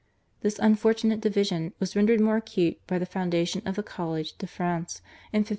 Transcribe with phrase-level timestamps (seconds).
[0.41, 5.01] This unfortunate division was rendered more acute by the foundation of the College de France
[5.31, 5.49] in 1529.